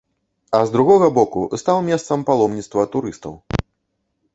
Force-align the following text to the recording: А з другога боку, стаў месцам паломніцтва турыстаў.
А 0.59 0.61
з 0.69 0.73
другога 0.75 1.11
боку, 1.19 1.45
стаў 1.65 1.85
месцам 1.91 2.27
паломніцтва 2.33 2.91
турыстаў. 2.97 3.41